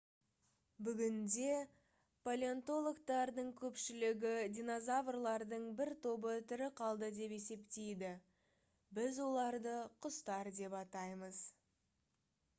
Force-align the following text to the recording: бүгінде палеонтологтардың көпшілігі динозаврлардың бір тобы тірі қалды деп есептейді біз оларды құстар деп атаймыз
бүгінде 0.85 1.49
палеонтологтардың 2.27 3.49
көпшілігі 3.59 4.31
динозаврлардың 4.55 5.67
бір 5.81 5.91
тобы 6.05 6.33
тірі 6.53 6.69
қалды 6.81 7.09
деп 7.19 7.35
есептейді 7.37 8.11
біз 8.99 9.19
оларды 9.27 9.75
құстар 10.07 10.49
деп 10.61 10.79
атаймыз 10.81 11.45